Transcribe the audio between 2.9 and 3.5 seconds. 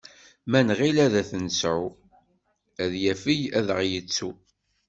yafeg